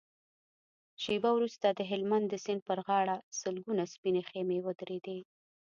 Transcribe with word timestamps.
شېبه 1.03 1.29
وروسته 1.33 1.67
د 1.71 1.79
هلمند 1.91 2.25
د 2.29 2.35
سيند 2.43 2.61
پر 2.69 2.79
غاړه 2.87 3.15
سلګونه 3.39 3.83
سپينې 3.93 4.21
خيمې 4.29 4.57
ودرېدې. 4.65 5.19